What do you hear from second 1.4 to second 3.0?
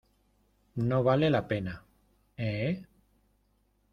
pena,¿ eh?